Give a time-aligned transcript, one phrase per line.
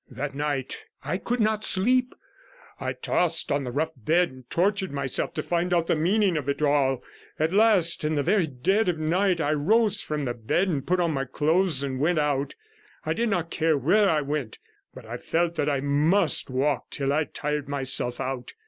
[0.09, 2.15] That night I could not sleep;
[2.79, 6.49] I tossed on the rough bed and tortured myself to find out the meaning of
[6.49, 7.03] it all.
[7.37, 10.99] At last, in the very dead of night, I rose from the bed and put
[10.99, 12.55] on my clothes, and went out.
[13.05, 14.57] I did not care where I went,
[14.91, 18.55] but I felt that I must walk till I had tired myself out.